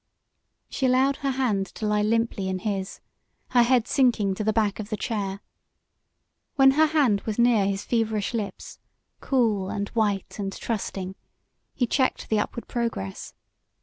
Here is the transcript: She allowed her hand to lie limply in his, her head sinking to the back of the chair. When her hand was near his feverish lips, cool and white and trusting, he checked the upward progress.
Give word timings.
She 0.67 0.87
allowed 0.87 1.17
her 1.17 1.29
hand 1.29 1.67
to 1.75 1.85
lie 1.85 2.01
limply 2.01 2.47
in 2.49 2.57
his, 2.57 3.01
her 3.49 3.61
head 3.61 3.87
sinking 3.87 4.33
to 4.33 4.43
the 4.43 4.51
back 4.51 4.79
of 4.79 4.89
the 4.89 4.97
chair. 4.97 5.41
When 6.55 6.71
her 6.71 6.87
hand 6.87 7.21
was 7.21 7.37
near 7.37 7.67
his 7.67 7.85
feverish 7.85 8.33
lips, 8.33 8.79
cool 9.19 9.69
and 9.69 9.89
white 9.89 10.39
and 10.39 10.51
trusting, 10.51 11.13
he 11.75 11.85
checked 11.85 12.29
the 12.29 12.39
upward 12.39 12.67
progress. 12.67 13.35